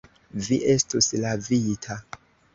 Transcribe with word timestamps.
Vi 0.45 0.57
estus 0.75 1.11
lavita. 1.27 2.01